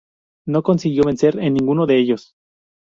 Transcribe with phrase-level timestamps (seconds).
[0.47, 2.33] No consiguió vencer en ninguno de ellos.